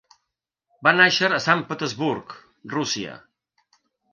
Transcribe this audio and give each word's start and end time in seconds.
Va 0.87 0.93
nàixer 0.95 1.29
a 1.37 1.43
Sant 1.45 1.61
Petersburg, 1.73 2.33
Rússia. 2.75 3.19